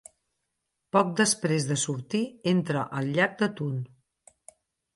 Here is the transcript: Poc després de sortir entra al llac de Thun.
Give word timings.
Poc 0.97 1.11
després 1.19 1.67
de 1.73 1.77
sortir 1.83 2.23
entra 2.55 2.87
al 3.01 3.13
llac 3.19 3.39
de 3.43 3.53
Thun. 3.61 3.79